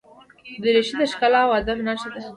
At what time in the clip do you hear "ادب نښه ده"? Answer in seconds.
1.59-2.21